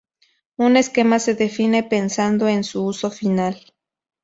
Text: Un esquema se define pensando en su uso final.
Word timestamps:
Un 0.57 0.77
esquema 0.77 1.19
se 1.19 1.35
define 1.35 1.83
pensando 1.83 2.47
en 2.47 2.63
su 2.63 2.83
uso 2.83 3.11
final. 3.11 3.59